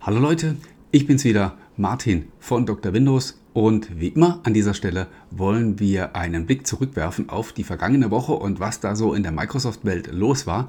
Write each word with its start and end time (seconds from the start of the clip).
Hallo 0.00 0.18
Leute, 0.18 0.56
ich 0.90 1.06
bin's 1.06 1.22
wieder, 1.24 1.56
Martin 1.76 2.26
von 2.38 2.66
Dr. 2.66 2.92
Windows 2.92 3.40
und 3.52 4.00
wie 4.00 4.08
immer 4.08 4.40
an 4.44 4.54
dieser 4.54 4.74
Stelle 4.74 5.08
wollen 5.30 5.78
wir 5.80 6.14
einen 6.14 6.46
Blick 6.46 6.66
zurückwerfen 6.66 7.28
auf 7.28 7.52
die 7.52 7.64
vergangene 7.64 8.10
Woche 8.10 8.32
und 8.32 8.60
was 8.60 8.80
da 8.80 8.94
so 8.94 9.14
in 9.14 9.22
der 9.22 9.32
Microsoft-Welt 9.32 10.12
los 10.12 10.46
war. 10.46 10.68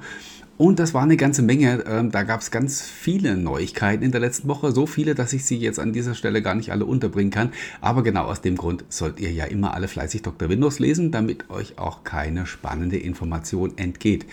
Und 0.58 0.78
das 0.78 0.94
war 0.94 1.02
eine 1.02 1.16
ganze 1.16 1.42
Menge. 1.42 1.84
Ähm, 1.86 2.10
da 2.10 2.22
gab 2.22 2.40
es 2.40 2.50
ganz 2.50 2.82
viele 2.82 3.36
Neuigkeiten 3.36 4.02
in 4.02 4.10
der 4.10 4.20
letzten 4.20 4.48
Woche. 4.48 4.72
So 4.72 4.86
viele, 4.86 5.14
dass 5.14 5.32
ich 5.32 5.44
sie 5.44 5.58
jetzt 5.58 5.78
an 5.78 5.92
dieser 5.92 6.14
Stelle 6.14 6.42
gar 6.42 6.54
nicht 6.54 6.72
alle 6.72 6.86
unterbringen 6.86 7.30
kann. 7.30 7.52
Aber 7.80 8.02
genau 8.02 8.24
aus 8.24 8.40
dem 8.40 8.56
Grund 8.56 8.84
sollt 8.88 9.20
ihr 9.20 9.30
ja 9.30 9.44
immer 9.44 9.74
alle 9.74 9.86
fleißig 9.86 10.22
Dr. 10.22 10.48
Windows 10.48 10.78
lesen, 10.78 11.10
damit 11.10 11.50
euch 11.50 11.78
auch 11.78 12.04
keine 12.04 12.46
spannende 12.46 12.96
Information 12.96 13.76
entgeht. 13.76 14.26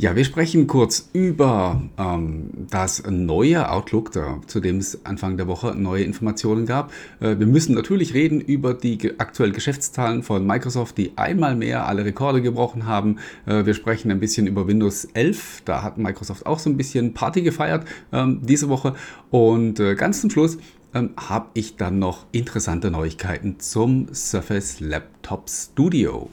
Ja, 0.00 0.16
wir 0.16 0.24
sprechen 0.24 0.66
kurz 0.66 1.10
über 1.12 1.82
ähm, 1.98 2.48
das 2.70 3.02
neue 3.06 3.70
Outlook, 3.70 4.12
da, 4.12 4.40
zu 4.46 4.60
dem 4.60 4.78
es 4.78 5.04
Anfang 5.04 5.36
der 5.36 5.46
Woche 5.46 5.74
neue 5.76 6.04
Informationen 6.04 6.64
gab. 6.64 6.90
Äh, 7.20 7.38
wir 7.38 7.46
müssen 7.46 7.74
natürlich 7.74 8.14
reden 8.14 8.40
über 8.40 8.72
die 8.72 9.20
aktuellen 9.20 9.52
Geschäftszahlen 9.52 10.22
von 10.22 10.46
Microsoft, 10.46 10.96
die 10.96 11.12
einmal 11.18 11.54
mehr 11.54 11.86
alle 11.86 12.06
Rekorde 12.06 12.40
gebrochen 12.40 12.86
haben. 12.86 13.18
Äh, 13.44 13.66
wir 13.66 13.74
sprechen 13.74 14.10
ein 14.10 14.20
bisschen 14.20 14.46
über 14.46 14.66
Windows 14.66 15.04
11. 15.04 15.64
Da 15.66 15.82
hat 15.82 15.98
Microsoft 15.98 16.46
auch 16.46 16.60
so 16.60 16.70
ein 16.70 16.78
bisschen 16.78 17.12
Party 17.12 17.42
gefeiert 17.42 17.84
ähm, 18.10 18.40
diese 18.42 18.70
Woche. 18.70 18.94
Und 19.30 19.80
äh, 19.80 19.96
ganz 19.96 20.22
zum 20.22 20.30
Schluss 20.30 20.56
ähm, 20.94 21.10
habe 21.18 21.48
ich 21.52 21.76
dann 21.76 21.98
noch 21.98 22.24
interessante 22.32 22.90
Neuigkeiten 22.90 23.60
zum 23.60 24.06
Surface 24.14 24.80
Laptop 24.80 25.50
Studio. 25.50 26.30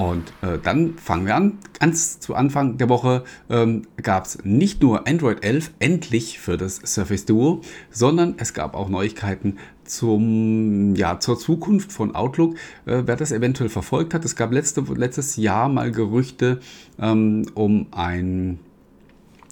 Und 0.00 0.32
äh, 0.40 0.58
dann 0.58 0.96
fangen 0.96 1.26
wir 1.26 1.36
an. 1.36 1.58
Ganz 1.78 2.20
zu 2.20 2.34
Anfang 2.34 2.78
der 2.78 2.88
Woche 2.88 3.22
ähm, 3.50 3.82
gab 4.02 4.24
es 4.24 4.42
nicht 4.44 4.80
nur 4.80 5.06
Android 5.06 5.44
11 5.44 5.72
endlich 5.78 6.38
für 6.38 6.56
das 6.56 6.76
Surface 6.76 7.26
Duo, 7.26 7.60
sondern 7.90 8.36
es 8.38 8.54
gab 8.54 8.74
auch 8.74 8.88
Neuigkeiten 8.88 9.58
zum, 9.84 10.94
ja, 10.94 11.20
zur 11.20 11.38
Zukunft 11.38 11.92
von 11.92 12.14
Outlook. 12.14 12.54
Äh, 12.86 13.02
wer 13.04 13.16
das 13.16 13.30
eventuell 13.30 13.68
verfolgt 13.68 14.14
hat, 14.14 14.24
es 14.24 14.36
gab 14.36 14.52
letzte, 14.52 14.80
letztes 14.80 15.36
Jahr 15.36 15.68
mal 15.68 15.92
Gerüchte 15.92 16.60
ähm, 16.98 17.44
um 17.52 17.88
ein 17.90 18.58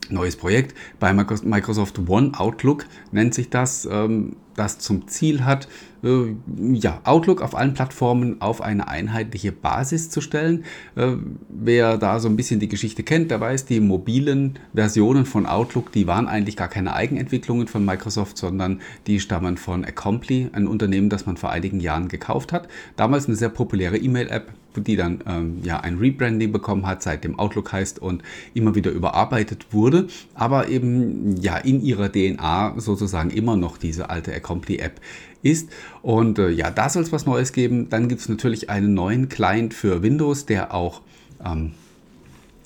neues 0.09 0.37
Projekt 0.37 0.75
bei 0.99 1.13
Microsoft 1.13 2.09
One 2.09 2.33
Outlook 2.39 2.87
nennt 3.13 3.35
sich 3.35 3.51
das, 3.51 3.87
ähm, 3.91 4.37
das 4.59 4.79
zum 4.79 5.09
Ziel 5.09 5.45
hat, 5.45 5.69
äh, 6.03 6.35
ja, 6.73 7.01
Outlook 7.05 7.43
auf 7.43 7.55
allen 7.57 7.75
Plattformen 7.75 8.41
auf 8.41 8.61
eine 8.61 8.89
einheitliche 8.89 9.53
Basis 9.53 10.11
zu 10.11 10.21
stellen. 10.21 10.65
Äh, 10.97 11.13
wer 11.49 11.99
da 11.99 12.21
so 12.21 12.29
ein 12.29 12.37
bisschen 12.37 12.61
die 12.61 12.69
Geschichte 12.69 13.03
kennt, 13.03 13.31
der 13.31 13.41
weiß, 13.41 13.65
die 13.67 13.81
mobilen 13.81 14.59
Versionen 14.75 15.27
von 15.27 15.47
Outlook, 15.47 15.93
die 15.93 16.07
waren 16.07 16.29
eigentlich 16.29 16.57
gar 16.57 16.69
keine 16.69 16.95
Eigenentwicklungen 16.95 17.67
von 17.69 17.85
Microsoft, 17.85 18.39
sondern 18.39 18.81
die 19.07 19.21
stammen 19.21 19.57
von 19.57 19.85
Accompli, 19.85 20.51
ein 20.53 20.67
Unternehmen, 20.67 21.09
das 21.09 21.27
man 21.27 21.37
vor 21.37 21.51
einigen 21.51 21.81
Jahren 21.81 22.09
gekauft 22.09 22.53
hat. 22.53 22.69
Damals 22.97 23.27
eine 23.27 23.37
sehr 23.37 23.49
populäre 23.49 23.97
E-Mail-App, 23.97 24.53
die 24.77 24.97
dann 24.97 25.25
ähm, 25.27 25.59
ja 25.65 25.81
ein 25.81 25.99
Rebranding 25.99 26.53
bekommen 26.53 26.87
hat, 26.87 27.03
seitdem 27.03 27.39
Outlook 27.39 27.73
heißt 27.73 27.99
und 27.99 28.23
immer 28.55 28.75
wieder 28.75 28.91
überarbeitet 28.91 29.67
wurde, 29.73 30.07
aber 30.35 30.69
eben 30.69 31.37
ja 31.41 31.57
in 31.57 31.81
ihrer 31.83 32.13
DNA 32.13 32.75
sozusagen 32.77 33.31
immer 33.31 33.57
noch 33.57 33.79
diese 33.79 34.11
alte 34.11 34.33
Accompli-App 34.49 35.01
ist. 35.43 35.69
Und 36.03 36.39
äh, 36.39 36.51
ja, 36.51 36.71
da 36.71 36.89
soll 36.89 37.03
es 37.03 37.13
was 37.13 37.27
Neues 37.27 37.53
geben. 37.53 37.89
Dann 37.91 38.09
gibt 38.09 38.21
es 38.21 38.29
natürlich 38.29 38.71
einen 38.71 38.95
neuen 38.95 39.29
Client 39.29 39.75
für 39.75 40.03
Windows, 40.03 40.47
der 40.47 40.75
auch 40.75 41.03
ähm, 41.45 41.73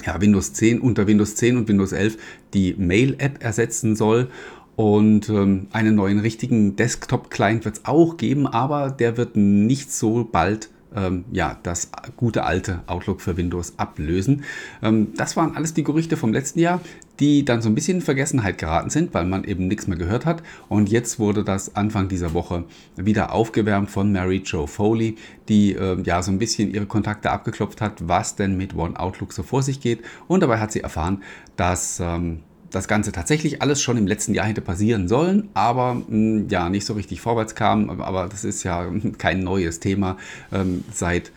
ja, 0.07 0.21
Windows 0.21 0.53
10 0.53 0.81
unter 0.81 1.07
Windows 1.07 1.35
10 1.37 1.57
und 1.57 1.69
Windows 1.69 1.93
11 1.93 2.17
die 2.55 2.75
Mail-App 2.75 3.43
ersetzen 3.43 3.97
soll. 3.97 4.29
Und 4.75 5.29
ähm, 5.29 5.67
einen 5.73 5.97
neuen 5.97 6.19
richtigen 6.19 6.77
Desktop-Client 6.77 7.65
wird 7.65 7.77
es 7.77 7.85
auch 7.85 8.17
geben, 8.17 8.47
aber 8.47 8.91
der 8.91 9.17
wird 9.17 9.37
nicht 9.37 9.93
so 9.93 10.25
bald 10.31 10.71
ähm, 10.97 11.25
ja, 11.33 11.59
das 11.63 11.91
gute 12.17 12.45
alte 12.45 12.81
Outlook 12.87 13.21
für 13.21 13.37
Windows 13.37 13.75
ablösen. 13.79 14.45
Ähm, 14.83 15.09
das 15.17 15.37
waren 15.37 15.57
alles 15.57 15.75
die 15.75 15.85
Gerüchte 15.85 16.17
vom 16.17 16.33
letzten 16.33 16.59
Jahr, 16.59 16.81
die 17.21 17.45
dann 17.45 17.63
so 17.63 17.69
ein 17.69 17.75
bisschen 17.75 17.99
in 17.99 18.03
Vergessenheit 18.03 18.59
geraten 18.59 18.91
sind, 18.91 19.15
weil 19.15 19.25
man 19.25 19.45
eben 19.45 19.69
nichts 19.69 19.87
mehr 19.87 19.99
gehört 19.99 20.27
hat. 20.27 20.43
Und 20.69 20.91
jetzt 20.91 21.19
wurde 21.19 21.45
das 21.45 21.77
Anfang 21.77 22.09
dieser 22.09 22.35
Woche 22.35 22.65
wieder 22.97 23.33
aufgewärmt 23.33 23.91
von 23.91 24.13
Mary 24.13 24.43
Jo 24.45 24.67
Foley, 24.67 25.17
die 25.49 25.75
äh, 25.75 26.01
ja 26.03 26.23
so 26.23 26.33
ein 26.33 26.39
bisschen 26.39 26.73
ihre 26.73 26.87
Kontakte 26.87 27.31
abgeklopft 27.31 27.81
hat, 27.81 28.09
was 28.09 28.37
denn 28.37 28.57
mit 28.57 28.75
One 28.75 28.99
Outlook 28.99 29.33
so 29.33 29.43
vor 29.43 29.63
sich 29.63 29.81
geht. 29.81 30.03
Und 30.29 30.41
dabei 30.41 30.59
hat 30.59 30.73
sie 30.73 30.81
erfahren, 30.81 31.23
dass 31.57 32.01
ähm, 32.01 32.41
das 32.73 32.89
Ganze 32.89 33.13
tatsächlich 33.13 33.63
alles 33.63 33.81
schon 33.81 33.97
im 33.97 34.07
letzten 34.07 34.35
Jahr 34.35 34.47
hätte 34.47 34.61
passieren 34.61 35.07
sollen, 35.07 35.49
aber 35.55 35.95
mh, 35.95 36.05
hm, 36.09 36.49
ja, 36.49 36.69
nicht 36.69 36.85
so 36.85 36.95
richtig 36.95 37.21
vorwärts 37.21 37.55
kam. 37.55 37.91
Aber 38.01 38.29
das 38.29 38.45
ist 38.45 38.65
ja 38.65 38.91
kein 39.19 39.41
neues 39.41 39.79
Thema 39.81 40.17
ähm, 40.51 40.83
seit, 40.93 41.31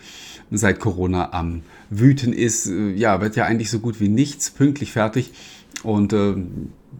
seit 0.49 0.79
Corona 0.79 1.33
am 1.33 1.61
Wüten 1.89 2.33
ist. 2.33 2.67
Äh, 2.67 2.91
ja, 2.93 3.21
wird 3.21 3.35
ja 3.35 3.45
eigentlich 3.45 3.69
so 3.69 3.79
gut 3.79 3.99
wie 3.99 4.09
nichts 4.09 4.49
pünktlich 4.49 4.91
fertig. 4.91 5.33
Und 5.83 6.13
äh, 6.13 6.35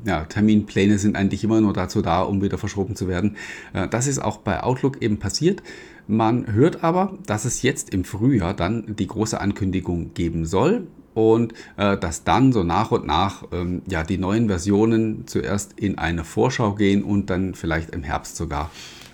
ja, 0.06 0.25
Terminpläne 0.25 1.00
sind 1.00 1.16
eigentlich 1.16 1.44
immer 1.44 1.62
nur 1.62 1.73
dazu 1.73 2.02
da, 2.02 2.22
um 2.22 2.41
wieder 2.41 2.57
verschoben 2.57 2.96
zu 2.96 3.07
werden. 3.07 3.38
Äh, 3.73 3.88
das 3.88 4.07
ist 4.07 4.19
auch 4.19 4.38
bei 4.38 4.62
Outlook 4.62 5.02
eben 5.02 5.17
passiert. 5.17 5.63
Man 6.07 6.53
hört 6.53 6.84
aber, 6.84 7.17
dass 7.25 7.46
es 7.46 7.63
jetzt 7.63 7.91
im 7.91 8.03
Frühjahr 8.03 8.53
dann 8.53 8.96
die 8.96 9.07
große 9.07 9.41
Ankündigung 9.41 10.13
geben 10.13 10.46
soll 10.46 10.85
und 11.16 11.53
äh, 11.78 11.98
dass 11.98 12.24
dann 12.24 12.53
so 12.53 12.64
nach 12.64 12.92
und 12.92 13.08
nach 13.08 13.44
ähm, 13.52 13.81
ja, 13.88 14.03
die 14.03 14.20
neuen 14.20 14.48
Versionen 14.48 15.26
zuerst 15.26 15.74
in 15.80 15.98
eine 15.98 16.24
Vorschau 16.24 16.76
gehen 16.76 17.03
und 17.03 17.31
dann 17.31 17.56
vielleicht 17.56 17.96
im 17.96 18.03
Herbst 18.03 18.36
sogar 18.36 18.70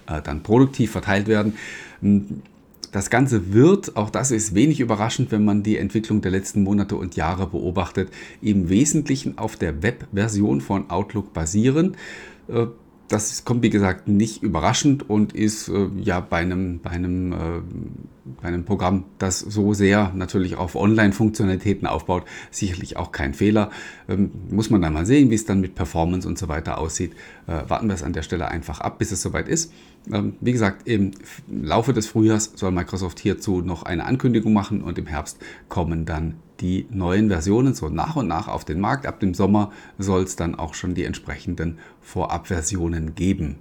äh, 0.07 0.21
dann 0.21 0.43
produktiv 0.43 0.91
verteilt 0.91 1.27
werden. 1.27 1.53
Hm, 2.01 2.41
das 2.91 3.09
Ganze 3.09 3.53
wird, 3.53 3.95
auch 3.95 4.09
das 4.09 4.31
ist 4.31 4.53
wenig 4.53 4.81
überraschend, 4.81 5.31
wenn 5.31 5.45
man 5.45 5.63
die 5.63 5.77
Entwicklung 5.77 6.21
der 6.21 6.31
letzten 6.31 6.63
Monate 6.63 6.97
und 6.97 7.15
Jahre 7.15 7.47
beobachtet, 7.47 8.09
im 8.41 8.67
Wesentlichen 8.67 9.37
auf 9.37 9.55
der 9.55 9.81
Web-Version 9.81 10.59
von 10.59 10.89
Outlook 10.89 11.31
basieren. 11.31 11.95
Äh, 12.49 12.67
das 13.07 13.43
kommt, 13.43 13.61
wie 13.61 13.69
gesagt, 13.69 14.07
nicht 14.07 14.41
überraschend 14.41 15.09
und 15.09 15.33
ist 15.33 15.67
äh, 15.67 15.87
ja 16.01 16.19
bei 16.19 16.37
einem, 16.37 16.79
bei, 16.79 16.91
einem, 16.91 17.33
äh, 17.33 17.35
bei 18.41 18.47
einem 18.47 18.65
Programm, 18.65 19.05
das 19.17 19.39
so 19.39 19.73
sehr 19.73 20.11
natürlich 20.15 20.55
auf 20.55 20.75
Online-Funktionalitäten 20.75 21.87
aufbaut, 21.87 22.25
sicherlich 22.49 22.97
auch 22.97 23.11
kein 23.11 23.33
Fehler. 23.33 23.69
Ähm, 24.09 24.31
muss 24.49 24.69
man 24.69 24.81
dann 24.81 24.93
mal 24.93 25.05
sehen, 25.05 25.29
wie 25.29 25.35
es 25.35 25.45
dann 25.45 25.61
mit 25.61 25.75
Performance 25.75 26.27
und 26.27 26.37
so 26.37 26.47
weiter 26.47 26.77
aussieht. 26.77 27.13
Äh, 27.47 27.69
warten 27.69 27.87
wir 27.87 27.95
es 27.95 28.03
an 28.03 28.13
der 28.13 28.23
Stelle 28.23 28.47
einfach 28.47 28.81
ab, 28.81 28.99
bis 28.99 29.11
es 29.11 29.21
soweit 29.21 29.47
ist. 29.47 29.71
Ähm, 30.11 30.35
wie 30.41 30.51
gesagt, 30.51 30.87
im 30.87 31.11
Laufe 31.49 31.93
des 31.93 32.07
Frühjahrs 32.07 32.53
soll 32.55 32.71
Microsoft 32.71 33.19
hierzu 33.19 33.61
noch 33.61 33.83
eine 33.83 34.05
Ankündigung 34.05 34.53
machen 34.53 34.81
und 34.81 34.97
im 34.97 35.05
Herbst 35.05 35.37
kommen 35.69 36.05
dann 36.05 36.35
die 36.59 36.87
neuen 36.91 37.29
Versionen 37.29 37.73
so 37.73 37.89
nach 37.89 38.15
und 38.15 38.27
nach 38.27 38.47
auf 38.47 38.65
den 38.65 38.79
Markt. 38.79 39.05
Ab 39.05 39.19
dem 39.19 39.33
Sommer 39.33 39.71
soll 39.97 40.23
es 40.23 40.35
dann 40.35 40.55
auch 40.55 40.73
schon 40.73 40.93
die 40.93 41.05
entsprechenden 41.05 41.79
Vorabversionen 42.01 43.15
geben. 43.15 43.57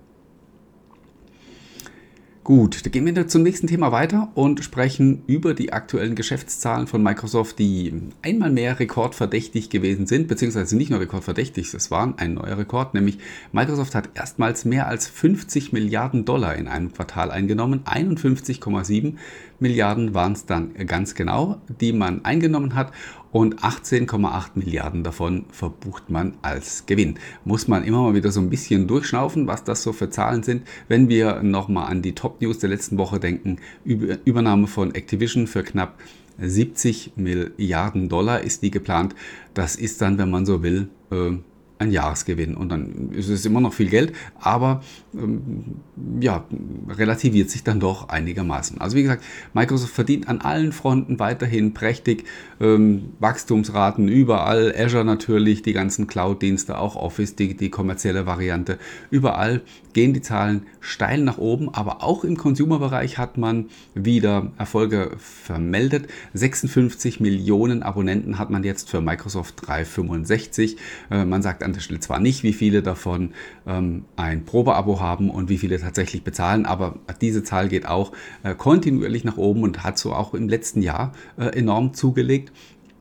Gut, 2.42 2.86
da 2.86 2.90
gehen 2.90 3.04
wir 3.04 3.28
zum 3.28 3.42
nächsten 3.42 3.66
Thema 3.66 3.92
weiter 3.92 4.30
und 4.34 4.64
sprechen 4.64 5.22
über 5.26 5.52
die 5.52 5.74
aktuellen 5.74 6.14
Geschäftszahlen 6.14 6.86
von 6.86 7.02
Microsoft, 7.02 7.58
die 7.58 7.92
einmal 8.22 8.50
mehr 8.50 8.80
rekordverdächtig 8.80 9.68
gewesen 9.68 10.06
sind, 10.06 10.26
beziehungsweise 10.26 10.74
nicht 10.74 10.90
nur 10.90 11.00
rekordverdächtig, 11.00 11.74
es 11.74 11.90
war 11.90 12.14
ein 12.16 12.34
neuer 12.34 12.56
Rekord, 12.56 12.94
nämlich 12.94 13.18
Microsoft 13.52 13.94
hat 13.94 14.08
erstmals 14.14 14.64
mehr 14.64 14.88
als 14.88 15.06
50 15.06 15.74
Milliarden 15.74 16.24
Dollar 16.24 16.56
in 16.56 16.66
einem 16.66 16.94
Quartal 16.94 17.30
eingenommen, 17.30 17.82
51,7 17.84 19.16
Milliarden 19.60 20.14
waren 20.14 20.32
es 20.32 20.46
dann 20.46 20.74
ganz 20.86 21.14
genau, 21.14 21.60
die 21.80 21.92
man 21.92 22.24
eingenommen 22.24 22.74
hat 22.74 22.92
und 23.32 23.60
18,8 23.60 24.50
Milliarden 24.54 25.04
davon 25.04 25.44
verbucht 25.50 26.10
man 26.10 26.34
als 26.42 26.86
Gewinn. 26.86 27.18
Muss 27.44 27.68
man 27.68 27.84
immer 27.84 28.02
mal 28.02 28.14
wieder 28.14 28.30
so 28.30 28.40
ein 28.40 28.50
bisschen 28.50 28.86
durchschnaufen, 28.86 29.46
was 29.46 29.64
das 29.64 29.82
so 29.82 29.92
für 29.92 30.10
Zahlen 30.10 30.42
sind. 30.42 30.66
Wenn 30.88 31.08
wir 31.08 31.42
nochmal 31.42 31.90
an 31.90 32.02
die 32.02 32.14
Top 32.14 32.40
News 32.40 32.58
der 32.58 32.70
letzten 32.70 32.98
Woche 32.98 33.20
denken, 33.20 33.58
Übernahme 33.84 34.66
von 34.66 34.94
Activision 34.94 35.46
für 35.46 35.62
knapp 35.62 35.98
70 36.38 37.12
Milliarden 37.16 38.08
Dollar 38.08 38.40
ist 38.40 38.62
die 38.62 38.70
geplant. 38.70 39.14
Das 39.54 39.76
ist 39.76 40.00
dann, 40.00 40.18
wenn 40.18 40.30
man 40.30 40.46
so 40.46 40.62
will, 40.62 40.88
äh, 41.10 41.32
ein 41.80 41.90
Jahresgewinn. 41.90 42.56
Und 42.56 42.68
dann 42.68 43.10
ist 43.12 43.28
es 43.28 43.44
immer 43.46 43.60
noch 43.60 43.72
viel 43.72 43.88
Geld, 43.88 44.12
aber 44.38 44.82
ähm, 45.14 45.76
ja, 46.20 46.44
relativiert 46.88 47.50
sich 47.50 47.64
dann 47.64 47.80
doch 47.80 48.08
einigermaßen. 48.08 48.80
Also 48.80 48.96
wie 48.96 49.02
gesagt, 49.02 49.24
Microsoft 49.54 49.92
verdient 49.92 50.28
an 50.28 50.40
allen 50.40 50.72
Fronten 50.72 51.18
weiterhin 51.18 51.72
prächtig 51.72 52.24
ähm, 52.60 53.14
Wachstumsraten 53.18 54.08
überall. 54.08 54.74
Azure 54.76 55.04
natürlich, 55.04 55.62
die 55.62 55.72
ganzen 55.72 56.06
Cloud-Dienste, 56.06 56.78
auch 56.78 56.96
Office, 56.96 57.34
die, 57.34 57.56
die 57.56 57.70
kommerzielle 57.70 58.26
Variante. 58.26 58.78
Überall 59.10 59.62
gehen 59.92 60.14
die 60.14 60.22
Zahlen 60.22 60.66
steil 60.80 61.20
nach 61.22 61.38
oben, 61.38 61.72
aber 61.72 62.02
auch 62.02 62.24
im 62.24 62.36
Consumer-Bereich 62.36 63.18
hat 63.18 63.38
man 63.38 63.66
wieder 63.94 64.52
Erfolge 64.58 65.12
vermeldet. 65.18 66.08
56 66.34 67.20
Millionen 67.20 67.82
Abonnenten 67.82 68.38
hat 68.38 68.50
man 68.50 68.64
jetzt 68.64 68.90
für 68.90 69.00
Microsoft 69.00 69.66
365. 69.66 70.76
Äh, 71.10 71.24
man 71.24 71.42
sagt 71.42 71.62
an 71.62 71.72
der 71.72 71.80
Stelle 71.80 72.00
zwar 72.00 72.20
nicht, 72.20 72.42
wie 72.42 72.52
viele 72.52 72.82
davon 72.82 73.32
ähm, 73.66 74.04
ein 74.16 74.44
Probeabo 74.44 75.00
haben 75.00 75.30
und 75.30 75.48
wie 75.48 75.58
viele 75.58 75.78
tatsächlich 75.80 76.22
bezahlen, 76.22 76.66
aber 76.66 76.96
diese 77.20 77.42
Zahl 77.42 77.68
geht 77.68 77.86
auch 77.86 78.12
äh, 78.42 78.54
kontinuierlich 78.54 79.24
nach 79.24 79.36
oben 79.36 79.62
und 79.62 79.82
hat 79.84 79.98
so 79.98 80.12
auch 80.12 80.34
im 80.34 80.48
letzten 80.48 80.82
Jahr 80.82 81.12
äh, 81.38 81.46
enorm 81.46 81.94
zugelegt. 81.94 82.52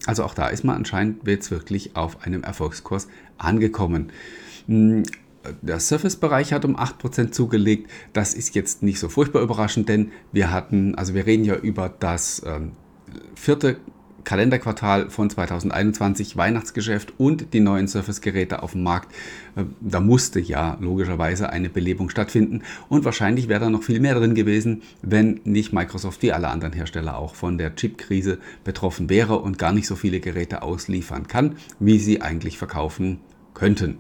Also 0.06 0.24
auch 0.24 0.34
da 0.34 0.48
ist 0.48 0.64
man 0.64 0.78
anscheinend 0.78 1.28
jetzt 1.28 1.52
wirklich 1.52 1.96
auf 1.96 2.24
einem 2.24 2.44
Erfolgskurs 2.44 3.08
angekommen. 3.38 4.12
Der 5.62 5.80
Surface-Bereich 5.80 6.54
hat 6.54 6.66
um 6.66 6.78
8% 6.78 7.32
zugelegt. 7.32 7.90
Das 8.14 8.34
ist 8.34 8.56
jetzt 8.56 8.84
nicht 8.84 9.00
so 9.00 9.10
furchtbar 9.10 9.42
überraschend, 9.42 9.90
denn 9.90 10.12
wir 10.32 10.52
hatten, 10.52 10.96
also 10.96 11.14
wir 11.14 11.26
reden 11.26 11.46
ja 11.46 11.56
über 11.56 11.94
das 12.00 12.42
ähm, 12.46 12.74
vierte 13.36 13.78
Kalenderquartal 14.24 15.10
von 15.10 15.30
2021, 15.30 16.38
Weihnachtsgeschäft 16.38 17.14
und 17.18 17.54
die 17.54 17.60
neuen 17.60 17.88
Surface-Geräte 17.88 18.62
auf 18.62 18.74
dem 18.74 18.84
Markt. 18.84 19.14
Äh, 19.56 19.64
da 19.82 20.00
musste 20.00 20.40
ja 20.40 20.78
logischerweise 20.80 21.50
eine 21.50 21.70
Belebung 21.70 22.10
stattfinden 22.10 22.64
und 22.90 23.06
wahrscheinlich 23.06 23.48
wäre 23.48 23.62
da 23.62 23.70
noch 23.70 23.84
viel 23.84 24.00
mehr 24.00 24.16
drin 24.16 24.36
gewesen, 24.36 24.84
wenn 25.02 25.42
nicht 25.46 25.74
Microsoft 25.74 26.22
wie 26.22 26.32
alle 26.32 26.50
anderen 26.50 26.74
Hersteller 26.74 27.18
auch 27.18 27.36
von 27.36 27.58
der 27.58 27.76
Chip-Krise 27.76 28.40
betroffen 28.64 29.10
wäre 29.10 29.40
und 29.40 29.58
gar 29.58 29.72
nicht 29.72 29.88
so 29.88 29.96
viele 29.96 30.20
Geräte 30.20 30.62
ausliefern 30.62 31.28
kann, 31.28 31.56
wie 31.80 32.00
sie 32.00 32.22
eigentlich 32.22 32.58
verkaufen 32.58 33.20
könnten 33.54 34.00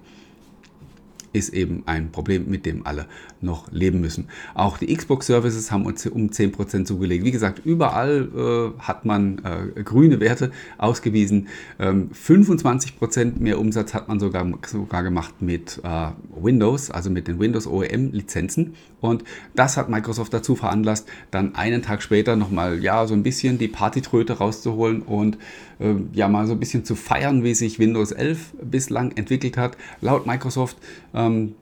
ist 1.34 1.54
eben 1.54 1.84
ein 1.86 2.12
Problem, 2.12 2.50
mit 2.50 2.66
dem 2.66 2.86
alle 2.86 3.06
noch 3.42 3.72
leben 3.72 4.02
müssen. 4.02 4.28
Auch 4.54 4.78
die 4.78 4.94
Xbox-Services 4.94 5.72
haben 5.72 5.86
uns 5.86 6.06
um 6.06 6.28
10% 6.28 6.86
zugelegt. 6.86 7.24
Wie 7.24 7.32
gesagt, 7.32 7.62
überall 7.66 8.30
äh, 8.36 8.82
hat 8.82 9.06
man 9.06 9.40
äh, 9.40 9.84
grüne 9.84 10.20
Werte 10.20 10.52
ausgewiesen. 10.78 11.48
Ähm, 11.80 12.10
25% 12.12 13.40
mehr 13.40 13.60
Umsatz 13.60 13.94
hat 13.94 14.08
man 14.08 14.20
sogar, 14.20 14.46
sogar 14.66 15.04
gemacht 15.04 15.42
mit 15.42 15.80
äh, 15.84 16.08
Windows, 16.42 16.92
also 16.92 17.10
mit 17.10 17.28
den 17.28 17.40
Windows 17.40 17.68
OEM-Lizenzen. 17.68 18.74
Und 19.02 19.24
das 19.56 19.78
hat 19.78 19.90
Microsoft 19.90 20.34
dazu 20.34 20.56
veranlasst, 20.56 21.08
dann 21.32 21.56
einen 21.56 21.82
Tag 21.82 22.02
später 22.02 22.36
nochmal 22.36 22.84
ja, 22.84 23.08
so 23.08 23.14
ein 23.14 23.24
bisschen 23.24 23.58
die 23.58 23.68
Partytröte 23.68 24.34
rauszuholen 24.34 25.02
und 25.02 25.38
äh, 25.80 25.96
ja 26.14 26.28
mal 26.28 26.48
so 26.48 26.54
ein 26.54 26.60
bisschen 26.60 26.86
zu 26.86 26.96
feiern, 26.96 27.44
wie 27.44 27.54
sich 27.54 27.80
Windows 27.80 28.12
11 28.12 28.54
bislang 28.62 29.12
entwickelt 29.16 29.58
hat. 29.58 29.78
Laut 30.02 30.26
Microsoft 30.26 30.78
ähm, 31.14 31.56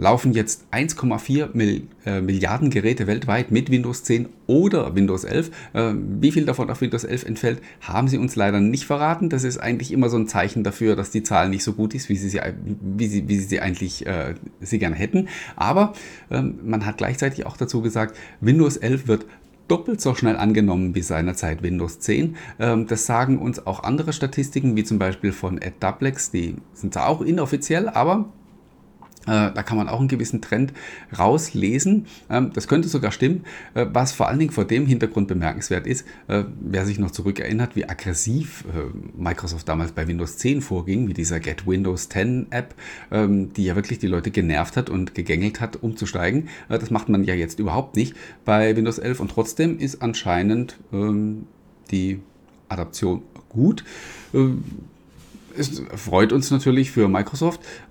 laufen 0.00 0.32
jetzt 0.32 0.64
1,4 0.72 1.50
Mil 1.52 1.82
äh, 2.06 2.22
Milliarden 2.22 2.70
Geräte 2.70 3.06
weltweit 3.06 3.50
mit 3.50 3.70
Windows 3.70 4.02
10 4.04 4.30
oder 4.46 4.94
Windows 4.94 5.24
11. 5.24 5.50
Äh, 5.74 5.92
wie 6.20 6.32
viel 6.32 6.46
davon 6.46 6.70
auf 6.70 6.80
Windows 6.80 7.04
11 7.04 7.26
entfällt, 7.26 7.60
haben 7.82 8.08
sie 8.08 8.16
uns 8.16 8.34
leider 8.34 8.60
nicht 8.60 8.86
verraten. 8.86 9.28
Das 9.28 9.44
ist 9.44 9.58
eigentlich 9.58 9.92
immer 9.92 10.08
so 10.08 10.16
ein 10.16 10.26
Zeichen 10.26 10.64
dafür, 10.64 10.96
dass 10.96 11.10
die 11.10 11.22
Zahl 11.22 11.50
nicht 11.50 11.62
so 11.62 11.74
gut 11.74 11.94
ist, 11.94 12.08
wie 12.08 12.16
sie 12.16 12.30
sie, 12.30 12.40
wie 12.64 13.06
sie, 13.06 13.28
wie 13.28 13.36
sie, 13.36 13.44
sie 13.44 13.60
eigentlich 13.60 14.06
äh, 14.06 14.34
sie 14.60 14.78
gerne 14.78 14.96
hätten. 14.96 15.28
Aber 15.54 15.92
ähm, 16.30 16.60
man 16.64 16.86
hat 16.86 16.96
gleichzeitig 16.96 17.44
auch 17.44 17.58
dazu 17.58 17.82
gesagt, 17.82 18.16
Windows 18.40 18.78
11 18.78 19.06
wird 19.06 19.26
doppelt 19.70 20.00
so 20.00 20.14
schnell 20.14 20.36
angenommen 20.36 20.94
wie 20.94 21.02
seinerzeit 21.02 21.62
Windows 21.62 22.00
10. 22.00 22.36
Ähm, 22.58 22.86
das 22.86 23.06
sagen 23.06 23.38
uns 23.38 23.66
auch 23.66 23.82
andere 23.84 24.12
Statistiken, 24.12 24.76
wie 24.76 24.84
zum 24.84 24.98
Beispiel 24.98 25.32
von 25.32 25.60
AdDuplex, 25.62 26.30
die 26.30 26.56
sind 26.72 26.94
zwar 26.94 27.08
auch 27.08 27.20
inoffiziell, 27.20 27.88
aber 27.88 28.32
da 29.26 29.62
kann 29.62 29.76
man 29.76 29.88
auch 29.88 29.98
einen 30.00 30.08
gewissen 30.08 30.40
Trend 30.40 30.72
rauslesen. 31.16 32.06
Ähm, 32.30 32.52
das 32.54 32.68
könnte 32.68 32.88
sogar 32.88 33.12
stimmen. 33.12 33.44
Äh, 33.74 33.86
was 33.92 34.12
vor 34.12 34.28
allen 34.28 34.38
Dingen 34.38 34.50
vor 34.50 34.64
dem 34.64 34.86
Hintergrund 34.86 35.28
bemerkenswert 35.28 35.86
ist, 35.86 36.06
äh, 36.28 36.44
wer 36.60 36.86
sich 36.86 36.98
noch 36.98 37.10
zurückerinnert, 37.10 37.76
wie 37.76 37.88
aggressiv 37.88 38.64
Microsoft 39.16 39.68
damals 39.68 39.92
bei 39.92 40.06
Windows 40.08 40.38
10 40.38 40.62
vorging, 40.62 41.08
wie 41.08 41.14
dieser 41.14 41.40
Get 41.40 41.66
Windows 41.66 42.08
10 42.08 42.46
App, 42.50 42.74
ähm, 43.10 43.52
die 43.52 43.64
ja 43.64 43.76
wirklich 43.76 43.98
die 43.98 44.06
Leute 44.06 44.30
genervt 44.30 44.76
hat 44.76 44.90
und 44.90 45.14
gegängelt 45.14 45.60
hat, 45.60 45.82
umzusteigen. 45.82 46.48
Das 46.68 46.90
macht 46.90 47.08
man 47.08 47.24
ja 47.24 47.34
jetzt 47.34 47.58
überhaupt 47.58 47.96
nicht 47.96 48.16
bei 48.44 48.74
Windows 48.76 48.98
11 48.98 49.20
und 49.20 49.30
trotzdem 49.30 49.78
ist 49.78 50.02
anscheinend 50.02 50.78
ähm, 50.92 51.46
die 51.90 52.20
Adaption 52.68 53.22
gut. 53.48 53.84
Es 55.56 55.82
freut 55.96 56.32
uns 56.32 56.50
natürlich 56.50 56.92
für 56.92 57.08
Microsoft 57.08 57.60